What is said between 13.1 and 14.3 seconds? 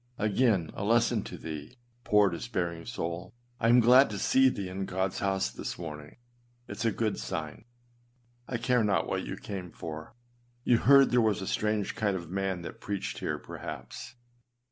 here, perhaps.